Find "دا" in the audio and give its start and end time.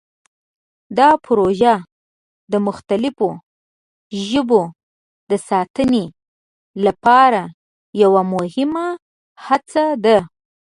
0.97-1.09